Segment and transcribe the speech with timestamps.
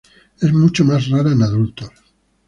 [0.39, 1.91] Es mucho más rara en adultos.